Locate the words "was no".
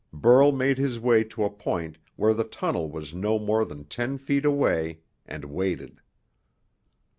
2.89-3.37